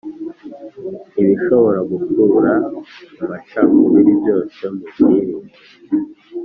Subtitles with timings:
[1.21, 2.53] Ibishobora gukurura
[3.21, 5.55] amacakubiri byose mubyirinde